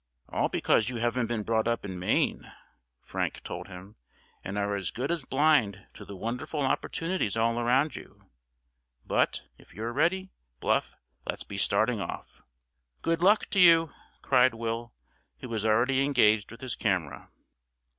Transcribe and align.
"All 0.29 0.49
because 0.49 0.89
you 0.89 0.95
haven't 0.95 1.27
been 1.27 1.43
brought 1.43 1.67
up 1.67 1.85
in 1.85 1.99
Maine," 1.99 2.51
Frank 3.03 3.43
told 3.43 3.67
him, 3.67 3.97
"and 4.43 4.57
are 4.57 4.75
as 4.75 4.89
good 4.89 5.11
as 5.11 5.25
blind 5.25 5.85
to 5.93 6.03
the 6.05 6.15
wonderful 6.15 6.61
opportunities 6.61 7.37
all 7.37 7.59
around 7.59 7.95
you. 7.95 8.19
But, 9.05 9.43
if 9.59 9.75
you're 9.75 9.93
ready, 9.93 10.31
Bluff, 10.59 10.95
let's 11.27 11.43
be 11.43 11.59
starting 11.59 12.01
off." 12.01 12.41
"Good 13.03 13.21
luck 13.21 13.45
to 13.51 13.59
you!" 13.59 13.91
cried 14.23 14.55
Will, 14.55 14.91
who 15.37 15.49
was 15.49 15.63
already 15.63 16.03
engaged 16.03 16.49
with 16.51 16.61
his 16.61 16.75
camera. 16.75 17.29